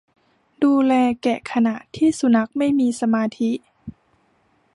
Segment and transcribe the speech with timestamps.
[0.63, 3.51] ดูแลแกะขณะที่สุนัขไม่มีสมาธิ